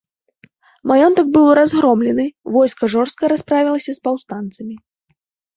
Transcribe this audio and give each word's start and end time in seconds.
Маёнтак 0.91 1.27
быў 1.35 1.45
разгромлены, 1.59 2.25
войска 2.55 2.91
жорстка 2.95 3.23
расправілася 3.35 3.91
з 3.99 4.05
паўстанцамі. 4.09 4.75